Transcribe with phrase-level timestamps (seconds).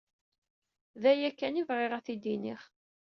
[1.01, 2.61] D aya kan i bɣiɣ ad t-id-iniɣ.